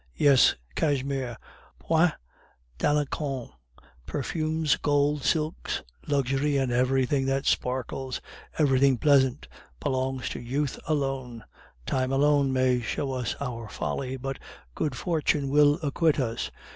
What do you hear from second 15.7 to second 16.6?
acquit us.